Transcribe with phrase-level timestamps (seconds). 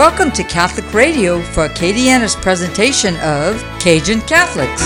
[0.00, 4.80] Welcome to Catholic Radio for Acadiana's presentation of Cajun Catholics.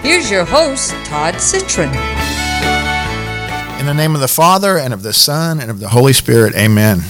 [0.00, 1.88] Here's your host, Todd Citron.
[3.80, 6.54] In the name of the Father, and of the Son, and of the Holy Spirit,
[6.54, 7.00] amen.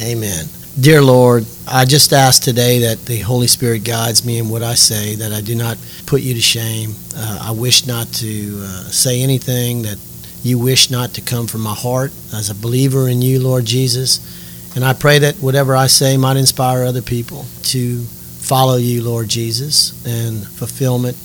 [0.00, 0.44] Amen.
[0.78, 4.74] Dear Lord, I just ask today that the Holy Spirit guides me in what I
[4.74, 5.76] say, that I do not
[6.06, 6.94] put you to shame.
[7.16, 9.98] Uh, I wish not to uh, say anything that
[10.42, 14.74] you wish not to come from my heart as a believer in you, Lord Jesus.
[14.76, 19.28] And I pray that whatever I say might inspire other people to follow you, Lord
[19.28, 21.16] Jesus, and fulfillment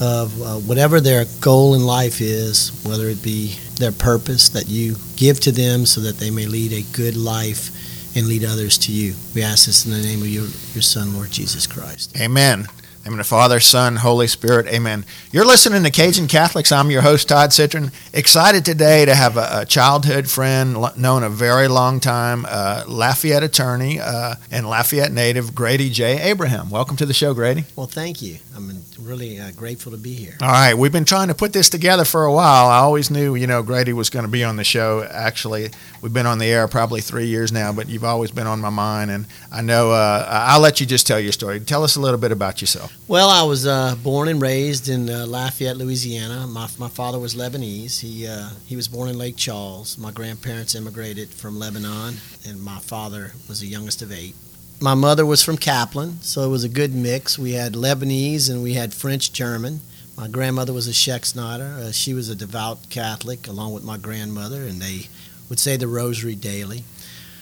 [0.00, 4.96] of uh, whatever their goal in life is, whether it be their purpose that you
[5.16, 7.70] give to them so that they may lead a good life
[8.16, 9.14] and lead others to you.
[9.34, 12.18] We ask this in the name of your, your Son, Lord Jesus Christ.
[12.20, 12.66] Amen.
[13.16, 14.66] The Father, Son, Holy Spirit.
[14.66, 15.04] Amen.
[15.32, 16.70] You're listening to Cajun Catholics.
[16.70, 17.90] I'm your host, Todd Citron.
[18.12, 23.42] Excited today to have a, a childhood friend known a very long time, uh, Lafayette
[23.42, 26.20] attorney uh, and Lafayette native, Grady J.
[26.20, 26.70] Abraham.
[26.70, 27.64] Welcome to the show, Grady.
[27.74, 28.36] Well, thank you.
[28.54, 30.36] I'm really uh, grateful to be here.
[30.42, 30.74] All right.
[30.74, 32.66] We've been trying to put this together for a while.
[32.66, 35.06] I always knew, you know, Grady was going to be on the show.
[35.10, 35.70] Actually,
[36.02, 38.70] we've been on the air probably three years now, but you've always been on my
[38.70, 39.10] mind.
[39.10, 41.60] And I know uh, I'll let you just tell your story.
[41.60, 42.97] Tell us a little bit about yourself.
[43.06, 46.46] Well, I was uh, born and raised in uh, Lafayette, Louisiana.
[46.46, 48.00] My, my father was Lebanese.
[48.00, 49.96] He, uh, he was born in Lake Charles.
[49.96, 54.34] My grandparents immigrated from Lebanon, and my father was the youngest of eight.
[54.80, 57.38] My mother was from Kaplan, so it was a good mix.
[57.38, 59.80] We had Lebanese and we had French German.
[60.16, 61.78] My grandmother was a Scheck Snyder.
[61.80, 65.08] Uh, she was a devout Catholic, along with my grandmother, and they
[65.48, 66.84] would say the rosary daily.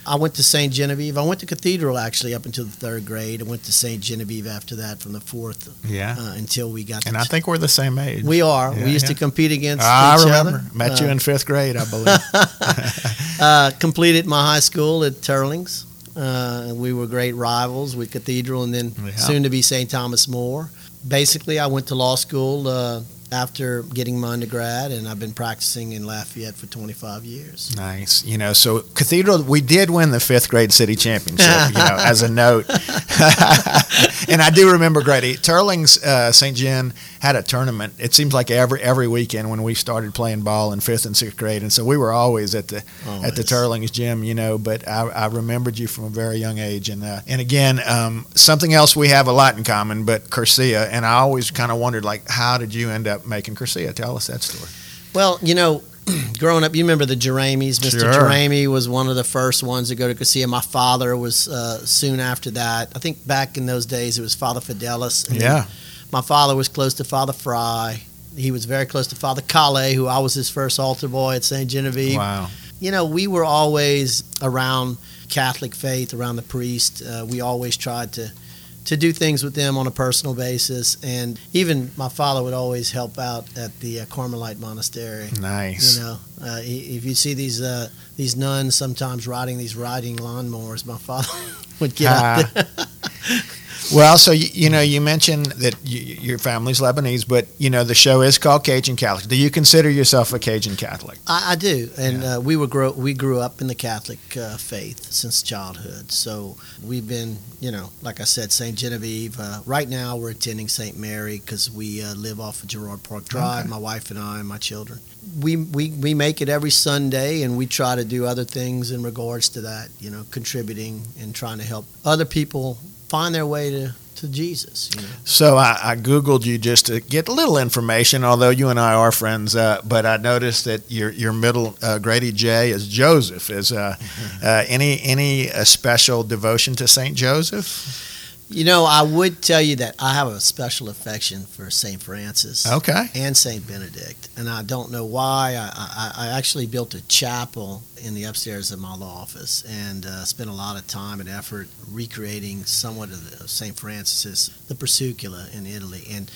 [0.07, 0.73] I went to St.
[0.73, 1.19] Genevieve.
[1.19, 3.41] I went to Cathedral actually up until the third grade.
[3.41, 4.01] I went to St.
[4.01, 6.15] Genevieve after that from the fourth yeah.
[6.19, 7.03] Uh, until we got.
[7.03, 8.23] To And I think we're the same age.
[8.23, 8.73] We are.
[8.73, 9.15] Yeah, we used yeah.
[9.15, 10.59] to compete against I remember.
[10.59, 10.77] other.
[10.77, 12.19] Met uh, you in fifth grade, I believe.
[13.41, 15.85] uh, completed my high school at Teurlings.
[16.17, 19.15] Uh, we were great rivals with Cathedral and then yeah.
[19.17, 19.91] soon to be St.
[19.91, 20.71] Thomas More.
[21.07, 23.03] Basically, I went to law school uh,
[23.33, 27.75] after getting my undergrad, and I've been practicing in Lafayette for 25 years.
[27.77, 28.25] Nice.
[28.25, 32.23] You know, so Cathedral, we did win the fifth grade city championship, you know, as
[32.23, 32.67] a note.
[34.29, 35.35] and I do remember Grady.
[35.35, 36.57] Teurlings uh, St.
[36.57, 37.95] John had a tournament.
[37.99, 41.37] It seems like every every weekend when we started playing ball in fifth and sixth
[41.37, 43.25] grade, and so we were always at the always.
[43.25, 44.59] at the Teurlings gym, you know.
[44.59, 48.27] But I, I remembered you from a very young age, and uh, and again, um,
[48.35, 51.79] something else we have a lot in common, but Cursillo, and I always kind of
[51.79, 53.93] wondered like, how did you end up making Cursillo?
[53.95, 54.71] Tell us that story.
[55.15, 55.83] Well, you know,
[56.39, 57.79] growing up, you remember the Jeramies.
[57.79, 58.01] Mr.
[58.01, 58.13] Sure.
[58.13, 60.49] Jeramy was one of the first ones to go to Cursillo.
[60.49, 62.93] My father was uh, soon after that.
[62.95, 65.27] I think back in those days, it was Father Fidelis.
[65.31, 65.67] yeah.
[66.13, 68.01] My father was close to Father Fry.
[68.37, 71.45] He was very close to Father Calais, who I was his first altar boy at
[71.45, 71.69] St.
[71.69, 72.17] Genevieve.
[72.17, 72.49] Wow.
[72.79, 77.03] You know, we were always around Catholic faith, around the priest.
[77.03, 78.31] Uh, we always tried to–
[78.87, 80.97] to do things with them on a personal basis.
[81.03, 85.29] And even my father would always help out at the uh, Carmelite monastery.
[85.41, 85.99] Nice.
[85.99, 90.87] You know, uh, if you see these uh, these nuns sometimes riding these riding lawnmowers,
[90.87, 91.29] my father
[91.81, 92.51] would get out ah.
[92.55, 92.67] there.
[93.95, 97.85] Well, so you, you, know, you mentioned that you, your family's Lebanese, but you know
[97.85, 99.29] the show is called Cajun Catholic.
[99.29, 101.19] Do you consider yourself a Cajun Catholic?
[101.27, 102.37] I, I do, and yeah.
[102.37, 106.11] uh, we were grow, we grew up in the Catholic uh, faith since childhood.
[106.11, 109.39] So we've been, you know, like I said, Saint Genevieve.
[109.39, 113.27] Uh, right now, we're attending Saint Mary because we uh, live off of Girard Park
[113.27, 113.61] Drive.
[113.61, 113.71] Okay.
[113.71, 114.99] My wife and I and my children.
[115.41, 119.03] We, we we make it every Sunday, and we try to do other things in
[119.03, 119.91] regards to that.
[120.01, 122.79] You know, contributing and trying to help other people
[123.09, 124.91] find their way to, to Jesus.
[124.95, 125.09] You know?
[125.25, 128.95] So I, I, Googled you just to get a little information, although you and I
[128.95, 133.51] are friends, uh, but I noticed that your, your middle, uh, Grady J, is Joseph.
[133.51, 133.97] Is uh,
[134.43, 137.17] uh any, any uh, special devotion to St.
[137.17, 138.15] Joseph?
[138.49, 142.01] You know, I would tell you that I have a special affection for St.
[142.01, 142.71] Francis.
[142.71, 143.07] Okay.
[143.15, 143.67] And St.
[143.67, 144.29] Benedict.
[144.37, 145.57] And I don't know why.
[145.59, 150.07] I, I, I, actually built a chapel in the upstairs of my law office and
[150.07, 153.77] uh, spent a lot of time and effort recreating somewhat of St.
[153.77, 156.07] Francis's, the Portiuncula in Italy.
[156.09, 156.31] And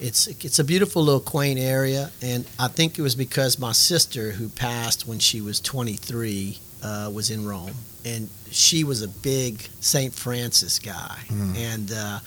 [0.00, 2.10] it's, it's a beautiful little quaint area.
[2.22, 7.10] And I think it was because my sister, who passed when she was 23, uh,
[7.12, 7.74] was in Rome
[8.04, 10.12] and she was a big St.
[10.12, 11.56] Francis guy, mm.
[11.56, 12.20] and uh,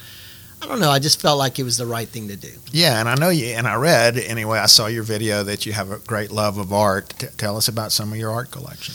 [0.62, 0.90] I don't know.
[0.90, 2.52] I just felt like it was the right thing to do.
[2.72, 4.60] Yeah, and I know you, and I read anyway.
[4.60, 7.14] I saw your video that you have a great love of art.
[7.18, 8.94] T- tell us about some of your art collection.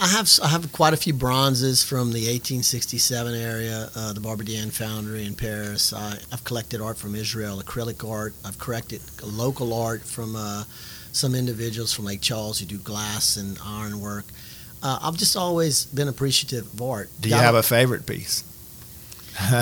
[0.00, 4.70] I have I have quite a few bronzes from the 1867 area, uh, the Barbedienne
[4.70, 5.92] Foundry in Paris.
[5.92, 8.34] I, have collected art from Israel, acrylic art.
[8.44, 10.64] I've collected local art from uh,
[11.10, 14.26] some individuals from Lake Charles who do glass and iron work.
[14.82, 17.10] Uh, I've just always been appreciative of art.
[17.20, 18.44] Do you God- have a favorite piece?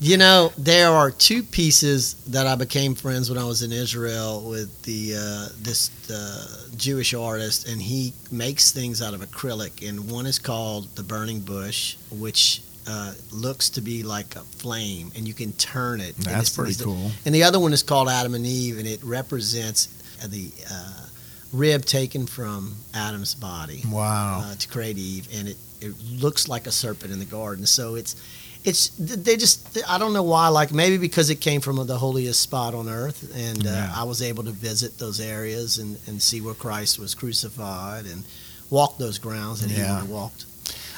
[0.00, 4.42] You know, there are two pieces that I became friends when I was in Israel
[4.42, 9.88] with the uh, this uh, Jewish artist, and he makes things out of acrylic.
[9.88, 15.10] And one is called the Burning Bush, which uh, looks to be like a flame,
[15.16, 16.16] and you can turn it.
[16.16, 17.10] and That's it's- pretty cool.
[17.24, 19.86] And the other one is called Adam and Eve, and it represents
[20.28, 21.03] the uh,
[21.54, 24.42] rib taken from Adam's body Wow.
[24.44, 27.66] uh, to create Eve, and it, it looks like a serpent in the garden.
[27.66, 28.16] So it's
[28.64, 32.40] it's they just I don't know why like maybe because it came from the holiest
[32.40, 33.92] spot on earth, and uh, Yeah.
[33.94, 38.24] I was able to visit those areas and, and see where Christ was crucified and
[38.70, 40.00] walk those grounds that he Yeah.
[40.00, 40.46] have walked.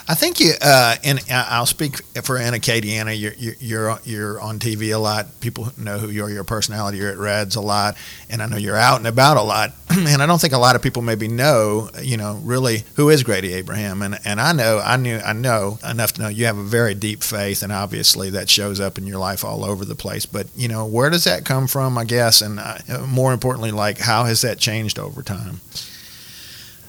[0.08, 3.18] I think you, uh, and I'll speak for Anna Acadiana.
[3.18, 5.40] You're, you're you're you're on TV a lot.
[5.40, 6.30] People know who you are.
[6.30, 6.98] Your personality.
[6.98, 7.96] You're at Reds a lot,
[8.30, 9.72] and I know you're out and about a lot.
[9.90, 13.24] and I don't think a lot of people maybe know, you know, really who is
[13.24, 14.00] Grady Abraham.
[14.00, 16.94] And and I know, I knew, I know enough to know you have a very
[16.94, 20.24] deep faith, and obviously that shows up in your life all over the place.
[20.24, 21.98] But you know, where does that come from?
[21.98, 25.62] I guess, and uh, more importantly, like how has that changed over time?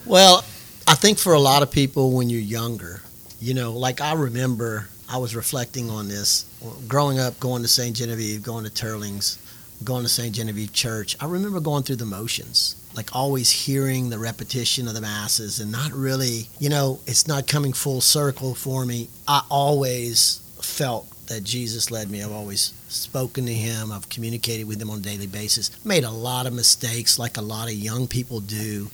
[0.06, 0.44] Well,
[0.86, 3.02] I think for a lot of people when you're younger,
[3.40, 6.44] you know, like I remember I was reflecting on this
[6.86, 7.96] growing up, going to St.
[7.96, 9.38] Genevieve, going to Teurlings,
[9.84, 10.34] going to St.
[10.34, 11.16] Genevieve Church.
[11.20, 15.70] I remember going through the motions, like always hearing the repetition of the masses and
[15.70, 19.08] not really, you know, it's not coming full circle for me.
[19.26, 22.22] I always felt that Jesus led me.
[22.22, 23.92] I've always spoken to him.
[23.92, 25.70] I've communicated with him on a daily basis.
[25.84, 28.88] Made a lot of mistakes, like a lot of young people do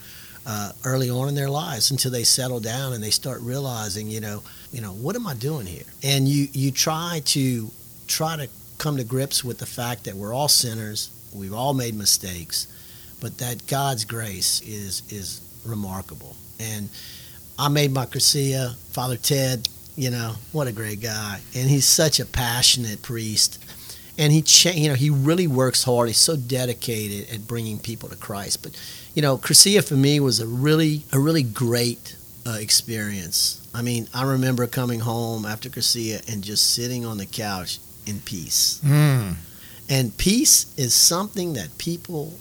[0.47, 4.21] uh, early on in their lives until they settle down and they start realizing, you
[4.21, 4.43] know,
[4.73, 5.85] you know, what am I doing here?
[6.03, 7.71] And you you try to
[8.07, 8.49] try to
[8.79, 12.69] come to grips with the fact that we're all sinners, we've all made mistakes,
[13.21, 16.37] but that God's grace is is remarkable.
[16.61, 16.89] And
[17.59, 22.21] I made my Cursillo, Father Ted, you know, what a great guy, and he's such
[22.21, 23.59] a passionate priest.
[24.17, 26.09] And he, cha- you know, he really works hard.
[26.09, 28.63] He's so dedicated at bringing people to Christ.
[28.63, 28.81] But
[29.15, 32.17] you know, Cursillo for me was a really a really great
[32.47, 33.67] uh, experience.
[33.75, 38.21] I mean, I remember coming home after Cursillo and just sitting on the couch in
[38.21, 38.81] peace.
[38.85, 39.35] Mm.
[39.89, 42.35] And peace is something that people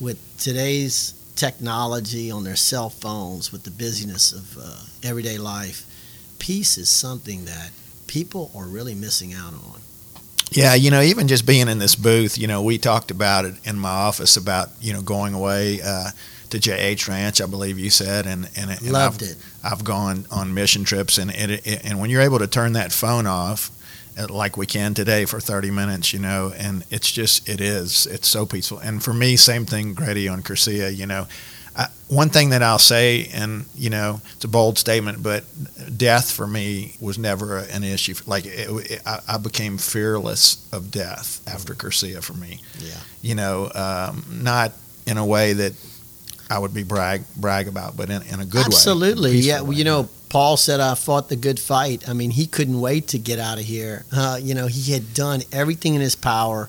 [0.00, 5.86] with today's technology on their cell phones, with the busyness of uh, everyday life,
[6.38, 7.70] peace is something that
[8.06, 9.80] people are really missing out on.
[10.50, 13.54] Yeah, you know, even just being in this booth, you know, we talked about it
[13.64, 16.10] in my office about you know going away uh,
[16.50, 19.36] to JH Ranch, I believe you said, and and, and Loved I've, it.
[19.62, 22.92] I've gone on mission trips, and it, it, and when you're able to turn that
[22.92, 23.70] phone off,
[24.18, 28.06] uh, like we can today for 30 minutes, you know, and it's just it is
[28.06, 28.78] it's so peaceful.
[28.78, 31.26] And for me, same thing, Grady on Cursillo, you know.
[31.78, 35.44] I, one thing that I'll say, and you know, it's a bold statement, but
[35.96, 38.14] death for me was never an issue.
[38.26, 42.60] Like it, it, I, I became fearless of death after Cursillo for me.
[42.80, 42.94] Yeah.
[43.22, 44.72] You know, um, not
[45.06, 45.72] in a way that
[46.50, 48.66] I would be brag brag about, but in, in a good way.
[48.66, 49.36] Absolutely.
[49.36, 49.62] Yeah.
[49.62, 49.76] way.
[49.76, 52.08] You know, Paul said, I fought the good fight.
[52.08, 54.04] I mean, he couldn't wait to get out of here.
[54.12, 56.68] Uh, you know, he had done everything in his power.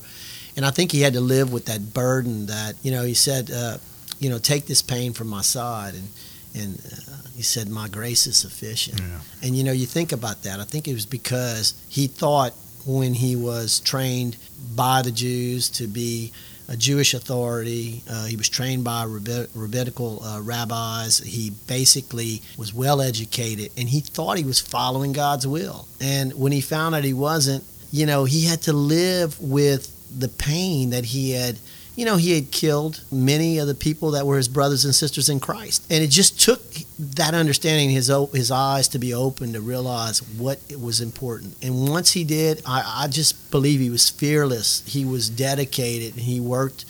[0.56, 3.50] And I think he had to live with that burden that, you know, he said,
[3.50, 3.78] uh,
[4.20, 5.94] you know, take this pain from my side.
[5.96, 6.08] And,
[6.56, 9.00] and uh, he said, my grace is sufficient.
[9.00, 9.20] Yeah.
[9.44, 10.60] And, you know, you think about that.
[10.60, 12.54] I think it was because he thought
[12.86, 14.38] when he was trained
[14.76, 16.32] by the Jews to be
[16.68, 18.04] a Jewish authority.
[18.10, 21.18] Uh, he was trained by rabbi- rabbinical uh, rabbis.
[21.20, 25.88] He basically was well educated, and he thought he was following God's will.
[26.00, 30.28] And when he found out he wasn't, you know, he had to live with the
[30.28, 31.58] pain that he had.
[31.96, 35.28] You know, he had killed many of the people that were his brothers and sisters
[35.28, 36.62] in Christ, and it just took
[36.98, 41.56] that understanding his his eyes to be open to realize what was important.
[41.62, 44.84] And once he did, I, I just believe he was fearless.
[44.88, 46.86] He was dedicated, and he worked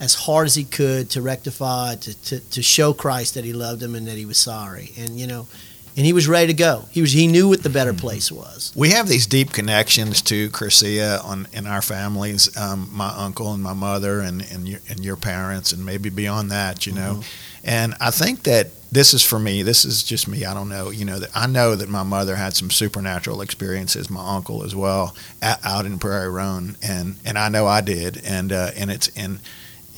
[0.00, 3.80] as hard as he could to rectify, to, to, to show Christ that he loved
[3.80, 4.90] him and that he was sorry.
[4.98, 5.46] And you know,
[5.96, 6.86] and he was ready to go.
[6.90, 8.72] He was he knew what the better place was.
[8.74, 12.56] We have these deep connections to Cursillo on in our families.
[12.56, 16.50] Um, my uncle and my mother, and and your, and your parents, and maybe beyond
[16.50, 17.22] that, you know.
[17.64, 19.62] And I think that this is for me.
[19.62, 20.44] This is just me.
[20.44, 20.90] I don't know.
[20.90, 24.10] You know that I know that my mother had some supernatural experiences.
[24.10, 28.20] My uncle as well, at, out in Prairie Run, and and I know I did.
[28.24, 29.40] And uh, and it's and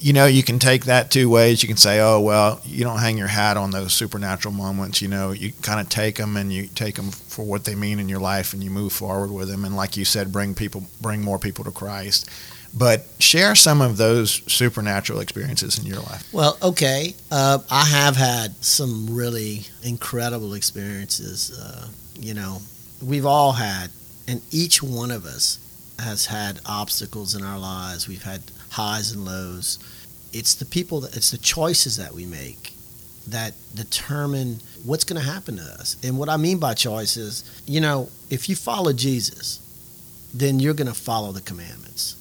[0.04, 1.62] you know, you can take that two ways.
[1.62, 5.00] You can say, oh, well, you don't hang your hat on those supernatural moments.
[5.00, 7.98] You know, you kind of take them and you take them for what they mean
[7.98, 9.64] in your life and you move forward with them.
[9.64, 12.28] And like you said, bring people, bring more people to Christ.
[12.76, 16.28] But share some of those supernatural experiences in your life.
[16.34, 17.14] Well, okay.
[17.30, 21.58] Uh, I have had some really incredible experiences.
[21.58, 21.88] Uh,
[22.20, 22.58] you know,
[23.02, 23.88] we've all had,
[24.28, 25.58] and each one of us
[25.98, 28.06] has had obstacles in our lives.
[28.06, 29.78] We've had highs and lows.
[30.34, 32.74] It's the people, that, it's the choices that we make
[33.28, 35.96] that determine what's going to happen to us.
[36.02, 39.60] And what I mean by choices, you know, if you follow Jesus,
[40.34, 42.16] then you're going to follow the commandments.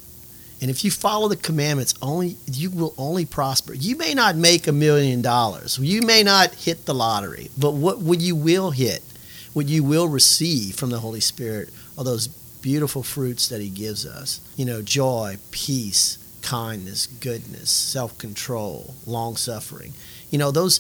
[0.62, 3.74] And if you follow the commandments, only you will only prosper.
[3.74, 5.78] You may not make a million dollars.
[5.78, 9.04] You may not hit the lottery, but what what you will hit,
[9.52, 11.68] what you will receive from the Holy Spirit
[11.98, 14.40] are those beautiful fruits that he gives us.
[14.56, 19.94] You know, joy, peace, kindness, goodness, self-control, long-suffering.
[20.30, 20.80] You know, those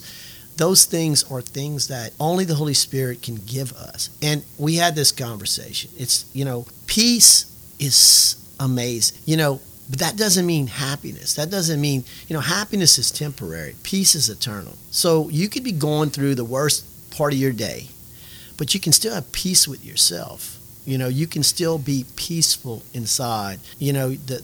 [0.57, 4.11] those things are things that only the Holy Spirit can give us.
[4.21, 5.89] And we had this conversation.
[5.97, 7.45] It's, you know, peace
[7.79, 9.17] is amazing.
[9.25, 11.33] You know, but that doesn't mean happiness.
[11.35, 14.73] That doesn't mean, you know, happiness is temporary, peace is eternal.
[14.91, 17.87] So you could be going through the worst part of your day,
[18.57, 20.59] but you can still have peace with yourself.
[20.85, 23.59] You know, you can still be peaceful inside.
[23.79, 24.43] You know, the,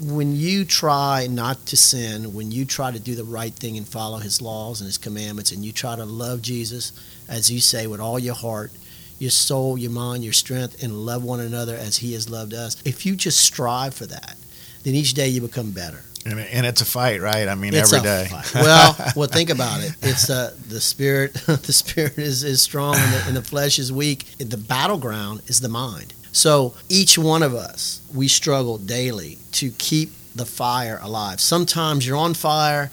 [0.00, 3.86] when you try not to sin, when you try to do the right thing and
[3.86, 6.92] follow his laws and his commandments, and you try to love Jesus,
[7.28, 8.72] as you say, with all your heart,
[9.18, 12.80] your soul, your mind, your strength, and love one another as he has loved us,
[12.84, 14.36] if you just strive for that,
[14.84, 16.02] then each day you become better.
[16.24, 17.48] And, and it's a fight, right?
[17.48, 18.28] I mean, it's every day.
[18.54, 19.92] well, well, think about it.
[20.02, 21.34] It's uh, the spirit.
[21.46, 24.26] the spirit is, is strong, and the, and the flesh is weak.
[24.38, 26.12] The battleground is the mind.
[26.32, 31.40] So each one of us, we struggle daily to keep the fire alive.
[31.40, 32.90] Sometimes you're on fire.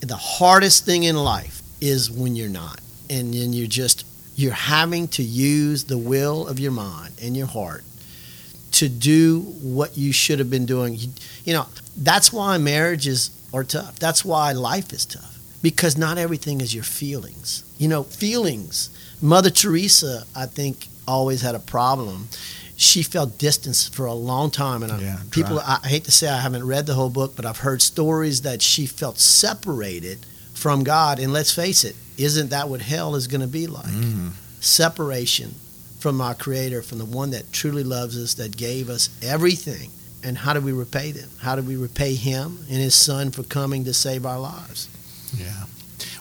[0.00, 4.04] The hardest thing in life is when you're not, and then you're just
[4.36, 7.84] you're having to use the will of your mind and your heart
[8.72, 10.94] to do what you should have been doing.
[10.96, 11.08] You,
[11.44, 13.98] you know, that's why marriages are tough.
[14.00, 17.64] That's why life is tough because not everything is your feelings.
[17.78, 18.90] You know, feelings.
[19.22, 22.28] Mother Teresa, I think, always had a problem.
[22.76, 25.60] She felt distance for a long time, and yeah, people.
[25.60, 28.42] I, I hate to say I haven't read the whole book, but I've heard stories
[28.42, 31.20] that she felt separated from God.
[31.20, 33.86] And let's face it, isn't that what hell is going to be like?
[33.86, 34.32] Mm.
[34.60, 35.54] Separation
[36.00, 39.90] from our Creator, from the one that truly loves us, that gave us everything.
[40.22, 41.28] And how do we repay them?
[41.38, 44.88] How do we repay Him and His Son for coming to save our lives?
[45.36, 45.64] Yeah.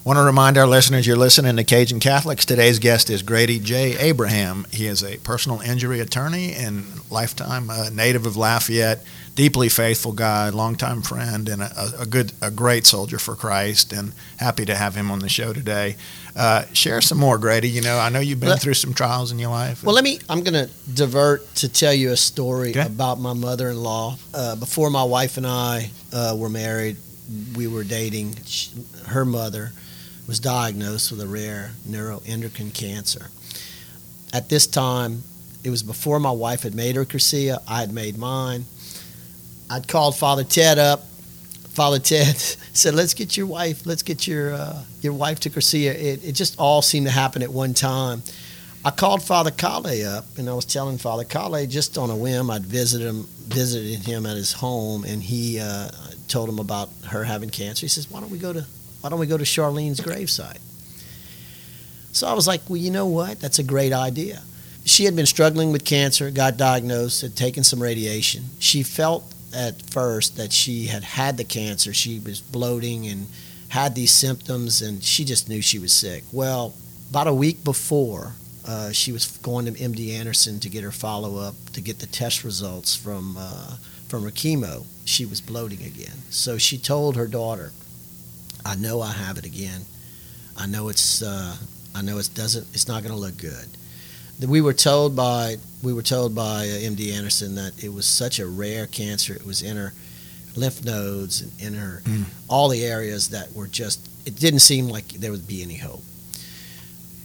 [0.03, 2.45] Want to remind our listeners you're listening to Cajun Catholics.
[2.45, 3.97] Today's guest is Grady J.
[3.97, 4.65] Abraham.
[4.71, 9.03] He is a personal injury attorney and lifetime uh, native of Lafayette,
[9.35, 13.93] deeply faithful guy, longtime friend, and a, a, good, a great soldier for Christ.
[13.93, 15.95] And happy to have him on the show today.
[16.35, 17.69] Uh, share some more, Grady.
[17.69, 19.83] You know, I know you've been Let- through some trials in your life.
[19.83, 20.19] Well, let me.
[20.29, 22.81] I'm going to divert to tell you a story Okay.
[22.85, 24.17] about my mother-in-law.
[24.33, 26.97] Uh, before my wife and I uh, were married,
[27.55, 28.35] we were dating.
[28.45, 28.71] She,
[29.07, 29.71] her mother
[30.27, 33.27] was diagnosed with a rare neuroendocrine cancer.
[34.33, 35.23] At this time,
[35.63, 37.61] it was before my wife had made her Cursillo.
[37.67, 38.65] I had made mine.
[39.69, 41.05] I'd called Father Ted up.
[41.73, 42.37] Father Ted
[42.73, 43.85] said, "Let's get your wife.
[43.85, 47.41] Let's get your uh, your wife to Cursillo." It, it just all seemed to happen
[47.41, 48.23] at one time.
[48.85, 52.51] I called Father Calais up, and I was telling Father Calais just on a whim.
[52.51, 55.89] I'd visited him, visited him at his home, and he uh,
[56.33, 57.85] told him about her having cancer.
[57.85, 58.65] He says, "Why don't we go to
[59.01, 60.59] Why don't we go to Charlene's gravesite?"
[62.11, 63.39] So I was like, "Well, you know what?
[63.39, 64.41] That's a great idea."
[64.83, 68.45] She had been struggling with cancer, got diagnosed, had taken some radiation.
[68.59, 69.23] She felt
[69.53, 71.93] at first that she had had the cancer.
[71.93, 73.27] She was bloating and
[73.69, 76.23] had these symptoms, and she just knew she was sick.
[76.31, 76.73] Well,
[77.11, 78.33] about a week before,
[78.67, 82.07] uh, she was going to MD Anderson to get her follow up to get the
[82.07, 83.75] test results from uh,
[84.13, 84.85] from her chemo.
[85.05, 87.71] She was bloating again, so she told her daughter,
[88.63, 89.85] "I know I have it again.
[90.55, 91.55] I know it's uh,
[91.95, 92.67] I know it doesn't.
[92.75, 93.69] It's not going to look good."
[94.47, 98.37] We were told by we were told by uh, MD Anderson that it was such
[98.39, 99.33] a rare cancer.
[99.33, 99.93] It was in her
[100.55, 102.25] lymph nodes and in her Mm.
[102.47, 103.99] all the areas that were just.
[104.27, 106.03] It didn't seem like there would be any hope.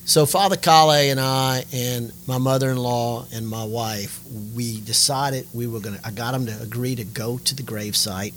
[0.08, 4.20] So Father Calais and I and my mother-in-law and my wife,
[4.54, 6.00] we decided we were gonna.
[6.02, 8.32] I got them to agree to go to the gravesite.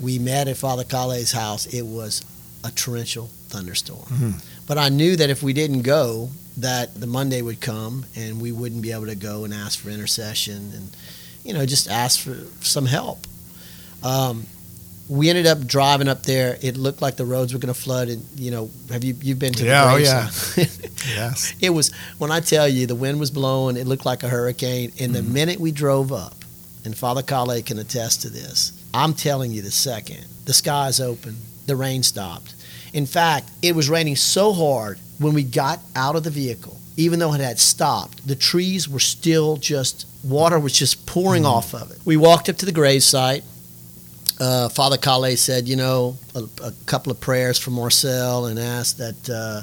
[0.00, 1.66] We met at Father Calais's house.
[1.66, 2.22] It was
[2.64, 4.42] a torrential thunderstorm, Mhm.
[4.66, 8.50] but I knew that if we didn't go, that the Monday would come and we
[8.50, 10.88] wouldn't be able to go and ask for intercession and,
[11.44, 13.26] you know, just ask for some help.
[14.02, 14.46] Um,
[15.08, 16.58] we ended up driving up there.
[16.62, 19.38] It looked like the roads were going to flood, and you know, have you you've
[19.38, 20.64] been to Yeah, oh, the yeah.
[21.14, 21.54] yes.
[21.60, 24.92] It was when I tell you the wind was blowing, it looked like a hurricane.
[24.98, 25.32] And the Mhm.
[25.32, 26.36] minute we drove up,
[26.84, 28.72] and Father Calais can attest to this.
[28.92, 32.54] I'm telling you the second, the skies open, the rain stopped.
[32.92, 37.18] In fact, it was raining so hard when we got out of the vehicle, even
[37.18, 41.52] though it had stopped, the trees were still just, water was just pouring mm-hmm.
[41.52, 41.98] off of it.
[42.04, 43.42] We walked up to the gravesite.
[44.40, 48.98] Uh, Father Calais said, you know, a, a, couple of prayers for Marcel and asked
[48.98, 49.62] that, uh,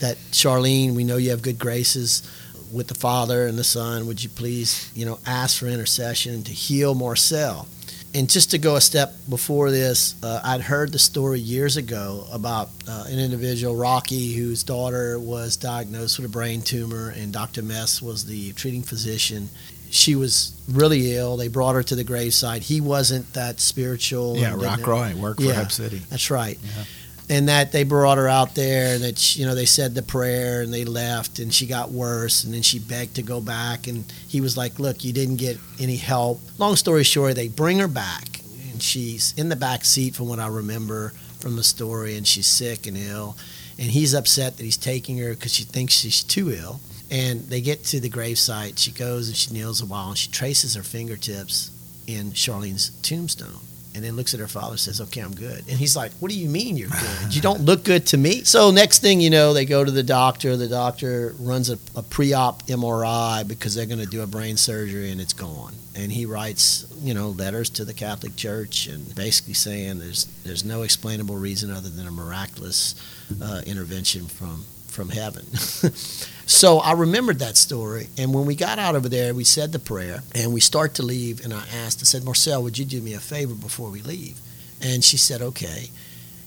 [0.00, 2.28] that Charlene, we know you have good graces
[2.72, 4.06] with the Father and the Son.
[4.08, 7.68] Would you please, you know, ask for intercession to heal Marcel?
[8.14, 12.26] and just to go a step before this, uh, I'd heard the story years ago
[12.32, 17.62] about uh, an individual, Rocky, whose daughter was diagnosed with a brain tumor, and Dr.
[17.62, 19.48] Mess was the treating physician.
[19.90, 21.36] She was really ill.
[21.36, 22.62] They brought her to the graveside.
[22.62, 24.36] He wasn't that spiritual.
[24.36, 25.98] Yeah, Rock Roy worked yeah, for Hub City.
[26.10, 26.58] That's right.
[26.62, 26.84] Yeah
[27.30, 30.02] and that they brought her out there and that she, you know they said the
[30.02, 33.86] prayer and they left and she got worse and then she begged to go back
[33.86, 37.78] and he was like look you didn't get any help long story short they bring
[37.78, 38.40] her back
[38.72, 42.46] and she's in the back seat from what i remember from the story and she's
[42.46, 43.36] sick and ill
[43.80, 46.80] and he's upset that he's taking her because she thinks she's too ill.
[47.10, 48.78] And they get to the gravesite.
[48.78, 51.72] She goes and she kneels a while and she traces her fingertips
[52.06, 53.60] in charlene's tombstone
[53.94, 55.58] and then looks at her father and says, Okay, I'm good.
[55.68, 57.00] And he's like, What do you mean you're good?
[57.30, 58.44] You don't look good to me.
[58.44, 60.56] So, next thing you know, they go to the doctor.
[60.56, 64.56] The doctor runs a, a pre op MRI because they're going to do a brain
[64.56, 65.74] surgery and it's gone.
[65.94, 70.64] And he writes, you know, letters to the Catholic Church and basically saying there's, there's
[70.64, 72.94] no explainable reason other than a miraculous
[73.42, 75.46] uh, intervention from, from heaven.
[76.50, 78.08] So I remembered that story.
[78.18, 81.04] And when we got out over there, we said the prayer and we start to
[81.04, 81.44] leave.
[81.44, 84.36] And I asked, I said, Marcel, would you do me a favor before we leave?
[84.82, 85.90] And she said, okay.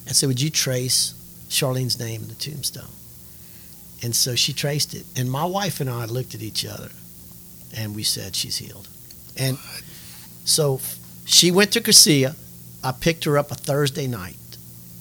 [0.05, 1.13] I said, would you trace
[1.47, 2.91] Charlene's name in the tombstone?
[4.03, 5.05] And so she traced it.
[5.15, 6.89] And my wife and I looked at each other
[7.77, 8.89] and we said, she's healed.
[9.39, 9.57] And
[10.43, 10.81] so
[11.23, 12.35] she went to Cursillo.
[12.83, 14.57] I picked her up a Thursday night.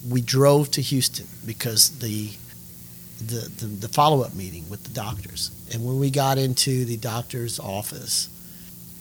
[0.09, 2.31] We drove to Houston because the
[3.19, 5.51] the, the, the follow up meeting with the doctors.
[5.73, 8.29] And when we got into the doctor's office,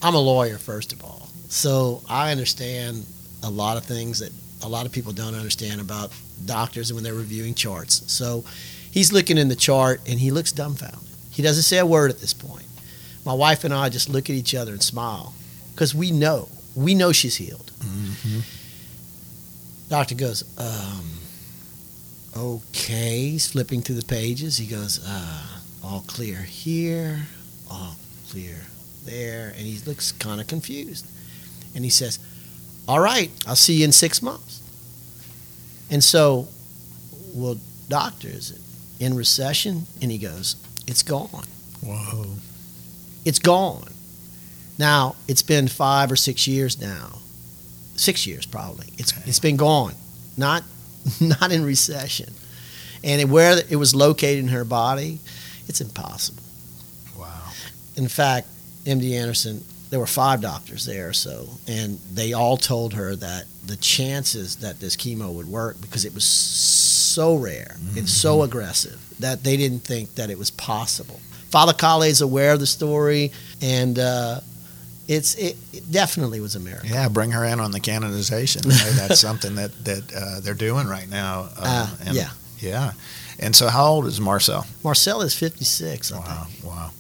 [0.02, 1.28] I'm a lawyer, first of all.
[1.48, 3.06] So I understand
[3.42, 4.32] a lot of things that
[4.64, 6.12] a lot of people don't understand about
[6.44, 8.10] doctors and when they're reviewing charts.
[8.10, 8.44] So
[8.90, 11.00] he's looking in the chart and he looks dumbfounded.
[11.30, 12.66] He doesn't say a word at this point.
[13.24, 15.34] My wife and I just look at each other and smile
[15.72, 17.70] because we know, we know she's healed.
[17.78, 18.40] Mm-hmm.
[19.88, 21.10] Doctor goes, um,
[22.36, 24.56] Okay, he's flipping through the pages.
[24.56, 25.46] He goes, uh,
[25.84, 27.26] all clear here,
[27.70, 27.96] all
[28.30, 28.56] clear
[29.04, 29.48] there.
[29.48, 31.06] And he looks kind of confused.
[31.74, 32.18] And he says,
[32.88, 34.60] All right, I'll see you in six months.
[35.90, 36.48] And so,
[37.34, 39.82] well, doctor, is it in recession?
[40.00, 41.44] And he goes, It's gone.
[41.84, 42.36] Whoa.
[43.24, 43.88] It's gone.
[44.78, 47.18] Now, it's been five or six years now.
[47.96, 48.86] Six years probably.
[48.98, 49.94] It's, it's been gone.
[50.36, 50.64] Not
[51.20, 52.32] not in recession.
[53.04, 55.20] And where it was located in her body,
[55.68, 56.42] it's impossible.
[57.18, 57.50] Wow.
[57.96, 58.48] In fact,
[58.84, 63.76] MD Anderson, there were five doctors there, so, and they all told her that the
[63.76, 67.98] chances that this chemo would work because it was so rare mm-hmm.
[67.98, 71.20] and so aggressive that they didn't think that it was possible.
[71.50, 74.40] Father Calais is aware of the story, and uh,
[75.08, 76.88] it's it, it, definitely was a miracle.
[76.88, 78.62] Yeah, bring her in on the canonization.
[78.66, 81.48] That's something that that uh, they're doing right now.
[81.56, 82.92] Uh, uh, and, yeah, yeah.
[83.38, 84.66] And so, how old is Marcel?
[84.84, 86.12] Marcel is fifty six.
[86.12, 86.90] Wow, wow,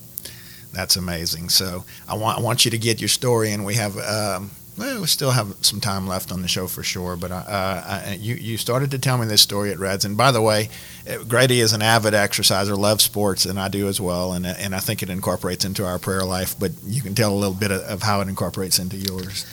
[0.72, 1.48] that's amazing.
[1.48, 3.96] So, I want I want you to get your story, and we have.
[3.98, 4.50] Um,
[4.82, 8.18] well, we still have some time left on the show for sure, but uh, I,
[8.20, 10.70] you you started to tell me this story at Reds, and by the way,
[11.08, 14.74] uh, Grady is an avid exerciser, loves sports, and I do as well, and and
[14.74, 16.58] I think it incorporates into our prayer life.
[16.58, 19.46] But you can tell a little bit of, of how it incorporates into yours.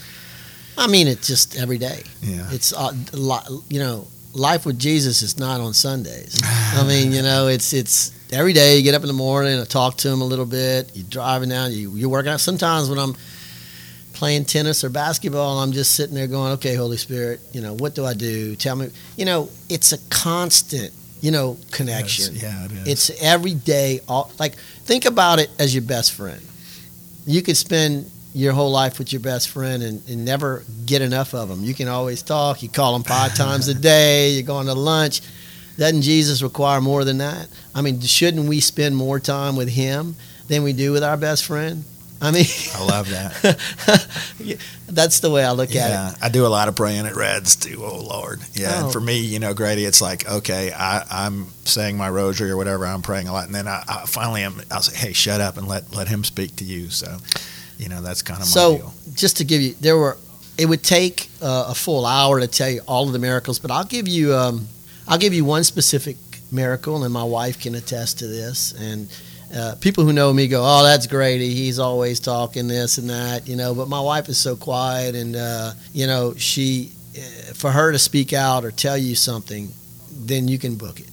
[0.80, 2.02] I mean, it's just every day.
[2.22, 2.92] Yeah, it's uh,
[3.70, 6.42] you know, life with Jesus is not on Sundays.
[6.44, 8.78] I mean, you know, it's it's every day.
[8.78, 10.90] You get up in the morning, I talk to him a little bit.
[10.96, 12.40] You're driving down, you you're working out.
[12.40, 13.16] Sometimes when I'm
[14.14, 17.96] playing tennis or basketball, I'm just sitting there going, okay, Holy Spirit, you know, what
[17.96, 18.56] do I do?
[18.56, 20.92] Tell me, you know, it's a constant,
[21.22, 22.36] you know, connection.
[22.36, 22.88] Yes, yeah, it is.
[22.88, 24.02] It's every day.
[24.08, 26.42] All, like, think about it as your best friend.
[27.26, 31.34] You could spend your whole life with your best friend and, and never get enough
[31.34, 31.64] of them.
[31.64, 32.62] You can always talk.
[32.62, 34.32] You call them five times a day.
[34.32, 35.22] You're going to lunch.
[35.78, 37.48] Doesn't Jesus require more than that?
[37.74, 40.16] I mean, shouldn't we spend more time with Him
[40.48, 41.86] than we do with our best friend?
[42.22, 43.58] I mean, I love that.
[44.90, 46.24] that's the way I look yeah, at it.
[46.24, 47.82] I do a lot of praying at Reds too.
[47.84, 48.72] Oh Lord, yeah.
[48.74, 48.84] Oh.
[48.86, 52.58] And for me, you know, Grady, it's like okay, I, am saying my rosary or
[52.58, 52.86] whatever.
[52.86, 54.62] I'm praying a lot, and then I, I finally am.
[54.70, 56.90] I'll say, hey, shut up and let let him speak to you.
[56.90, 57.18] So,
[57.78, 58.94] You know, that's kind of So, my deal.
[59.14, 60.18] just to give you, there were.
[60.58, 63.72] It would take uh, a full hour to tell you all of the miracles, but
[63.72, 64.36] I'll give you.
[64.36, 64.68] Um,
[65.08, 66.18] I'll give you one specific
[66.52, 68.74] miracle, and my wife can attest to this.
[68.74, 69.10] And
[69.56, 71.54] uh, people who know me go, "Oh, that's Grady.
[71.54, 73.74] He's always talking this and that," you know.
[73.74, 78.00] But my wife is so quiet, and uh, you know, she, uh, for her to
[78.00, 79.70] speak out or tell you something,
[80.12, 81.10] then you can book it.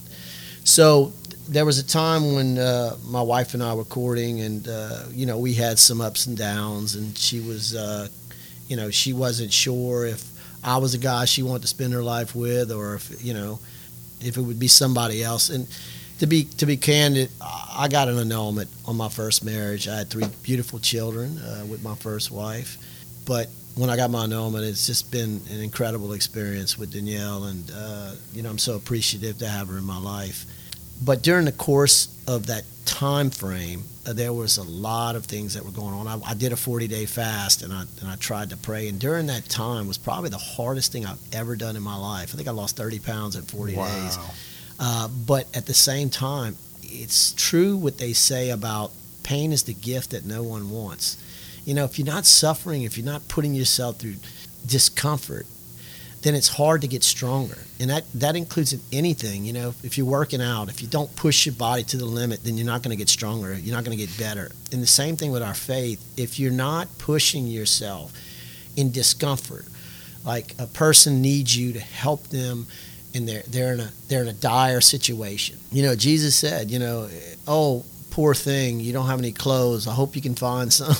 [0.63, 1.13] So
[1.49, 5.25] there was a time when uh, my wife and I were courting, and uh, you
[5.25, 8.07] know we had some ups and downs, and she was, uh,
[8.67, 10.23] you know, she wasn't sure if
[10.63, 13.59] I was a guy she wanted to spend her life with, or if you know,
[14.21, 15.49] if it would be somebody else.
[15.49, 15.67] And
[16.19, 19.87] to be to be candid, I got an annulment on my first marriage.
[19.87, 22.77] I had three beautiful children uh, with my first wife,
[23.25, 27.71] but when I got my annulment, it's just been an incredible experience with Danielle, and
[27.73, 30.45] uh, you know I'm so appreciative to have her in my life.
[31.03, 35.53] But during the course of that time frame, uh, there was a lot of things
[35.53, 36.07] that were going on.
[36.07, 38.87] I, I did a 40 day fast, and I and I tried to pray.
[38.87, 42.33] And during that time was probably the hardest thing I've ever done in my life.
[42.33, 44.17] I think I lost 30 pounds in 40 days.
[44.79, 48.91] Uh, but at the same time, it's true what they say about
[49.23, 51.17] pain is the gift that no one wants.
[51.65, 54.15] You know, if you're not suffering, if you're not putting yourself through
[54.65, 55.45] discomfort,
[56.21, 57.57] then it's hard to get stronger.
[57.79, 59.45] And that, that includes in anything.
[59.45, 62.43] You know, if you're working out, if you don't push your body to the limit,
[62.43, 63.53] then you're not going to get stronger.
[63.53, 64.49] You're not going to get better.
[64.71, 66.03] And the same thing with our faith.
[66.17, 68.13] If you're not pushing yourself
[68.75, 69.65] in discomfort,
[70.25, 72.67] like a person needs you to help them
[73.13, 75.57] and they're they're in a they're in a dire situation.
[75.71, 77.09] You know, Jesus said, you know,
[77.47, 77.85] oh
[78.17, 79.87] poor thing, you don't have any clothes.
[79.87, 80.95] I hope you can find some.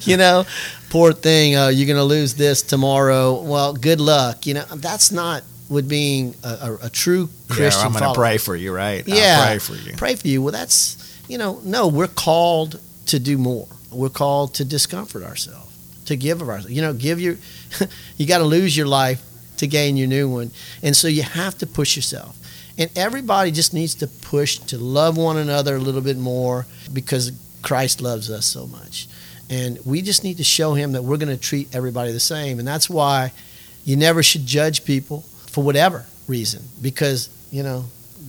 [0.02, 0.44] you know,
[0.90, 3.40] poor thing, uh, you're going to lose this tomorrow.
[3.40, 4.44] Well, good luck.
[4.44, 7.80] You know, that's not what being a, a, a true Christian.
[7.80, 9.06] yeah, I'm going to pray for you, right?
[9.06, 9.36] Yeah.
[9.38, 9.96] I'll pray for you.
[9.96, 10.42] Pray for you.
[10.42, 10.96] Well, that's
[11.28, 13.68] you know, no, we're called to do more.
[13.92, 15.76] We're called to discomfort ourselves,
[16.06, 16.74] to give of ourselves.
[16.74, 17.36] You know, give your.
[18.16, 19.22] you got to lose your life
[19.58, 20.50] to gain your new one,
[20.82, 22.36] and so you have to push yourself.
[22.78, 27.32] And everybody just needs to push to love one another a little bit more because
[27.62, 29.08] Christ loves us so much.
[29.48, 32.58] And we just need to show him that we're going to treat everybody the same.
[32.58, 33.32] And that's why
[33.84, 37.84] you never should judge people for whatever reason because, you know,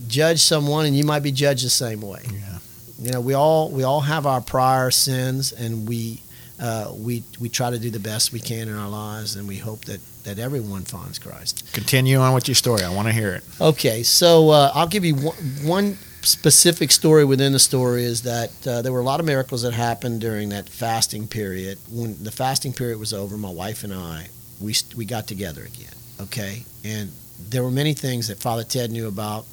[0.06, 2.22] judge someone and you might be judged the same way.
[2.32, 2.58] Yeah.
[3.00, 6.22] You know, we all we all have our prior sins and we
[6.60, 9.56] uh, we we try to do the best we can in our lives and we
[9.56, 11.72] hope that that everyone finds Christ.
[11.72, 12.82] Continue on with your story.
[12.82, 13.44] I want to hear it.
[13.60, 18.50] Okay, so uh, I'll give you one, one specific story within the story is that
[18.66, 21.78] uh, there were a lot of miracles that happened during that fasting period.
[21.90, 24.28] When the fasting period was over, my wife and I
[24.60, 25.94] we we got together again.
[26.20, 29.46] Okay, and there were many things that Father Ted knew about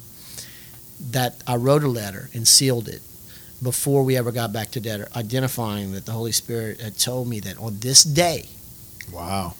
[1.10, 3.00] that I wrote a letter and sealed it
[3.62, 7.40] before we ever got back to together, identifying that the Holy Spirit had told me
[7.40, 8.48] that on this day
[9.12, 9.54] Wow.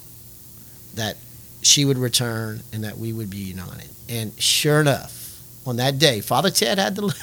[0.97, 1.17] That
[1.61, 3.89] she would return and that we would be united.
[4.09, 7.19] And sure enough, on that day, Father Ted had the letter.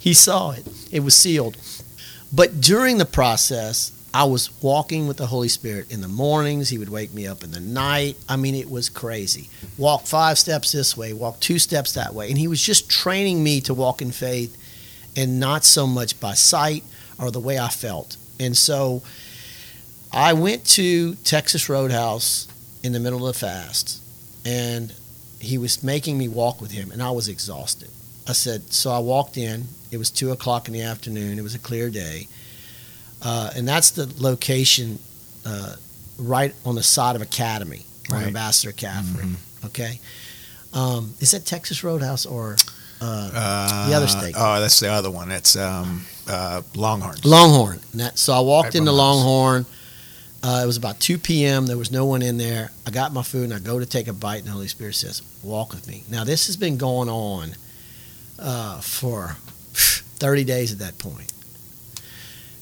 [0.00, 0.66] he saw it.
[0.90, 1.56] It was sealed.
[2.32, 6.68] But during the process, I was walking with the Holy Spirit in the mornings.
[6.68, 8.16] He would wake me up in the night.
[8.28, 9.48] I mean, it was crazy.
[9.78, 12.28] Walk five steps this way, walk two steps that way.
[12.28, 14.56] And he was just training me to walk in faith
[15.16, 16.84] and not so much by sight
[17.18, 18.16] or the way I felt.
[18.38, 19.02] And so
[20.12, 22.48] I went to Texas Roadhouse
[22.82, 24.00] in the middle of the fast,
[24.44, 24.92] and
[25.40, 27.88] he was making me walk with him, and I was exhausted.
[28.28, 29.64] I said, so I walked in.
[29.90, 31.38] It was two o'clock in the afternoon.
[31.38, 32.28] It was a clear day,
[33.22, 34.98] uh, and that's the location
[35.46, 35.76] uh,
[36.18, 38.26] right on the side of Academy, on Right.
[38.28, 39.24] Ambassador Caffery.
[39.24, 39.36] Mhm.
[39.66, 40.00] Okay,
[40.72, 42.56] um, is that Texas Roadhouse or
[43.00, 44.34] uh, Uh, The other steak.
[44.38, 45.30] Oh, that's the other one.
[45.32, 47.24] It's um, uh, Longhorns.
[47.24, 47.80] Longhorn?
[47.94, 49.64] That, so I walked Right into Longhorn.
[49.64, 49.72] house.
[50.42, 51.66] Uh, it was about 2 p.m.
[51.66, 52.72] There was no one in there.
[52.84, 54.94] I got my food and I go to take a bite, and the Holy Spirit
[54.96, 56.02] says, Walk with me.
[56.10, 57.50] Now, this has been going on
[58.40, 59.36] uh, for
[59.72, 61.32] 30 days at that point.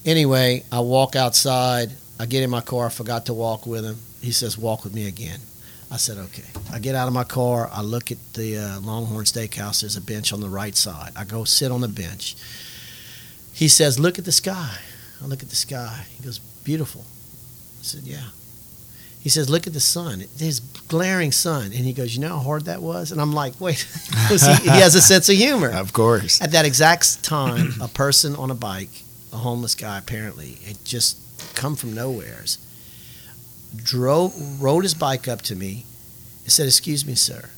[0.05, 1.91] Anyway, I walk outside.
[2.19, 2.87] I get in my car.
[2.87, 3.97] I forgot to walk with him.
[4.21, 5.41] He says, Walk with me again.
[5.91, 6.49] I said, Okay.
[6.73, 7.69] I get out of my car.
[7.73, 9.81] I look at the uh, Longhorn Steakhouse.
[9.81, 11.13] There's a bench on the right side.
[11.17, 12.37] I go sit on the bench.
[13.55, 14.77] He says, Look at the sky.
[15.23, 16.05] I look at the sky.
[16.17, 17.05] He goes, Beautiful.
[17.81, 18.29] I said, Yeah.
[19.21, 20.25] He says, Look at the sun.
[20.37, 21.67] There's glaring sun.
[21.67, 23.13] And he goes, You know how hard that was?
[23.13, 23.79] And I'm like, Wait.
[24.29, 25.71] he, he has a sense of humor.
[25.71, 26.41] Of course.
[26.41, 31.19] At that exact time, a person on a bike, a homeless guy apparently, had just
[31.55, 32.59] come from nowheres,
[33.77, 35.85] drove, rode his bike up to me
[36.45, 37.49] and said, Excuse me, sir,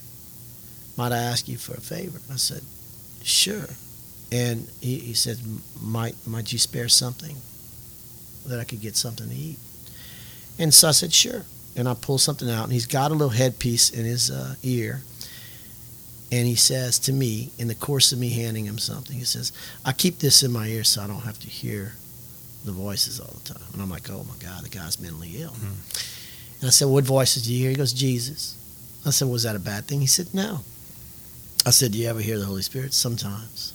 [0.97, 2.21] might I ask you for a favor?
[2.33, 2.63] I said,
[3.23, 3.67] Sure.
[4.31, 5.37] And he, he said,
[5.83, 7.37] might, might you spare something?
[8.47, 9.59] that I could get something to eat?
[10.59, 11.43] And so I said, Sure.
[11.75, 15.01] And I pulled something out, and he's got a little headpiece in his uh, ear.
[16.31, 19.53] And he says to me, in the course of me handing him something, he says,
[19.85, 21.93] I keep this in my ear so I don't have to hear
[22.65, 23.63] the voices all the time.
[23.75, 25.51] And I'm like, oh my God, the guy's mentally ill.
[25.51, 26.61] Mm-hmm.
[26.61, 27.71] And I said, what voices do you hear?
[27.71, 28.57] He goes, Jesus.
[29.05, 30.01] I said, was that a bad thing?
[30.01, 30.61] He said, no.
[31.67, 32.95] I said, do you ever hear the Holy Spirit?
[32.95, 33.75] Sometimes.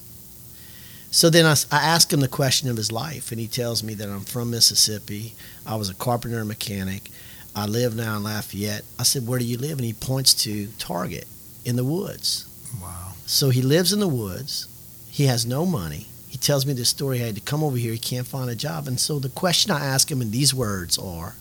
[1.12, 3.94] So then I, I asked him the question of his life, and he tells me
[3.96, 5.34] that I'm from Mississippi.
[5.66, 7.10] I was a carpenter and mechanic.
[7.56, 8.84] I live now in Lafayette.
[9.00, 9.78] I said, where do you live?
[9.78, 11.28] And he points to Target
[11.66, 12.46] in the woods.
[12.82, 13.14] Wow.
[13.26, 14.68] So he lives in the woods.
[15.10, 16.08] He has no money.
[16.28, 17.18] He tells me this story.
[17.18, 17.94] He had to come over here.
[17.94, 18.88] He can't find a job.
[18.88, 21.36] And so the question I ask him in these words are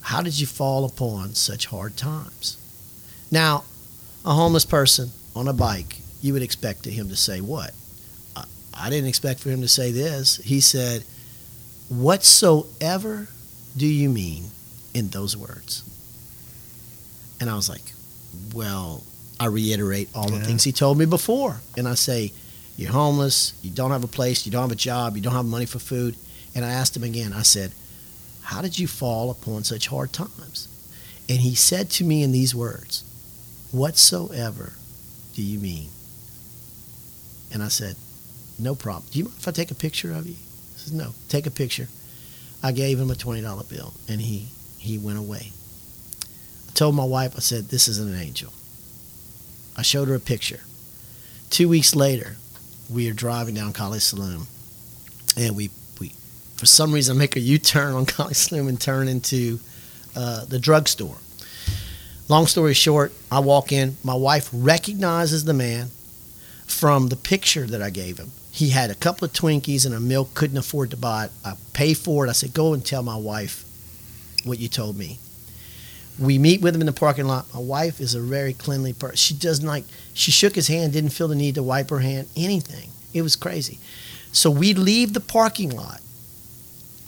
[0.00, 2.56] How did you fall upon such hard times?
[3.30, 3.64] Now,
[4.24, 7.72] a homeless person on a bike, you would expect him to say what?
[8.74, 10.36] I, didn't expect for him to say this.
[10.36, 11.04] He said,
[11.88, 13.28] Whatsoever
[13.76, 14.44] do you mean
[14.94, 15.82] in those words?
[17.40, 17.92] And I was like,
[18.54, 19.02] Well,
[19.40, 20.44] I reiterate all the Yeah.
[20.44, 21.60] things he told me before.
[21.76, 22.32] And I say,
[22.76, 25.46] You're homeless, you don't have a place, you don't have a job, you don't have
[25.46, 26.16] money for food.
[26.54, 27.72] And I asked him again, I said,
[28.42, 30.68] How did you fall upon such hard times?
[31.28, 33.04] And he said to me in these words,
[33.72, 34.72] Whatsoever
[35.34, 35.90] do you mean?
[37.52, 37.96] And I said,
[38.58, 39.04] No problem.
[39.10, 40.34] Do you mind if I take a picture of you?
[40.34, 41.88] He says, No, take a picture.
[42.62, 45.52] I gave him a $20 bill and he, he went away.
[46.68, 48.52] I told my wife, I said, This isn't an angel.
[49.76, 50.60] I showed her a picture.
[51.50, 52.36] Two weeks later,
[52.90, 54.46] we are driving down Kaliste Saloom,
[55.36, 56.12] and we, we
[56.56, 59.60] for some reason, make a U-turn on Kaliste Saloom and turn into
[60.16, 61.16] uh, the drugstore.
[62.28, 63.96] Long story short, I walk in.
[64.02, 65.88] My wife recognizes the man
[66.70, 68.32] from the picture that I gave him.
[68.50, 71.30] He had a couple of Twinkies and a milk, couldn't afford to buy it.
[71.44, 72.28] I pay for it.
[72.28, 73.64] I said, Go and tell my wife
[74.44, 75.18] what you told me.
[76.18, 77.46] We meet with him in the parking lot.
[77.54, 79.16] My wife is a very cleanly person.
[79.16, 82.28] She doesn't like, she shook his hand, didn't feel the need to wipe her hand,
[82.36, 82.90] anything.
[83.14, 83.78] It was crazy.
[84.32, 86.00] So we leave the parking lot.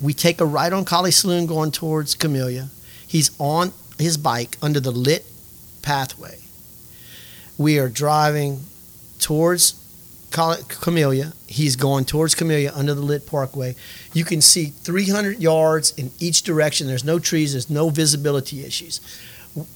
[0.01, 2.71] We take a right on Kaliste Saloom going towards Camellia.
[3.07, 5.27] He's on his bike under the lit
[5.83, 6.39] pathway.
[7.59, 8.61] We are driving
[9.21, 9.75] towards
[10.31, 11.33] Camellia.
[11.47, 13.75] He's going towards Camellia under the lit parkway.
[14.13, 16.87] You can see 300 yards in each direction.
[16.87, 19.01] There's no trees, there's no visibility issues.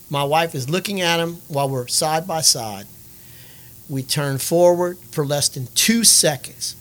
[0.08, 2.86] My wife is looking at him while we're side by side.
[3.88, 6.76] We turn forward for less than two seconds.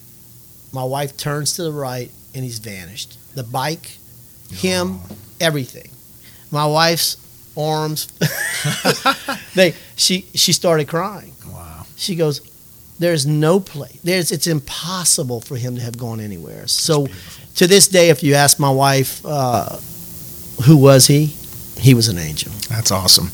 [0.72, 3.18] My wife turns to the right and he's vanished.
[3.36, 3.98] The bike,
[4.52, 5.00] him,
[5.42, 5.90] everything.
[6.52, 7.18] My wife's
[7.58, 8.08] arms,
[9.56, 11.34] they, she, she started crying.
[11.48, 11.86] Wow.
[11.96, 12.42] She goes,
[13.04, 14.00] "There's no place.
[14.04, 17.08] There's it's impossible for him to have gone anywhere." So,
[17.56, 19.78] to this day, if you ask my wife, uh,
[20.66, 21.36] "Who was he?"
[21.78, 22.52] He was an angel.
[22.70, 23.30] That's awesome.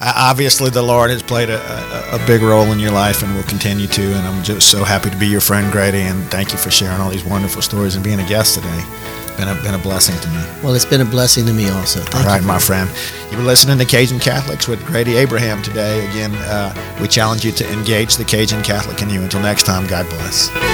[0.00, 3.34] Uh, obviously, the Lord has played a, a, a big role in your life and
[3.34, 4.02] will continue to.
[4.02, 6.02] And I'm just so happy to be your friend, Grady.
[6.02, 8.82] And thank you for sharing all these wonderful stories and being a guest today.
[9.36, 10.62] Been a, been a blessing to me.
[10.62, 12.00] Well, it's been a blessing to me also.
[12.00, 12.88] Thank All you my friend.
[13.32, 16.06] You were listening to Cajun Catholics with Grady Abraham today.
[16.10, 19.22] Again, uh, we challenge you to engage the Cajun Catholic in you.
[19.22, 20.73] Until next time, God bless.